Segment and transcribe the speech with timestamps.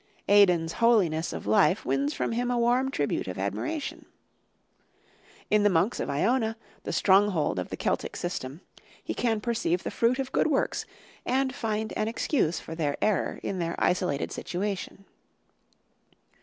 [0.27, 4.07] Aidan's holiness of life wins from him a warm tribute of admiration.
[5.51, 8.61] In the monks of Iona, the stronghold of the Celtic system,
[9.03, 10.87] he can perceive the fruit of good works
[11.23, 15.05] and find an excuse for their error in their isolated situation.